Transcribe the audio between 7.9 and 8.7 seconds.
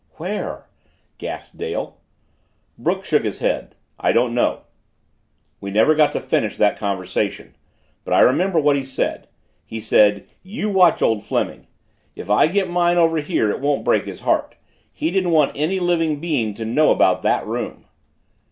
But I remember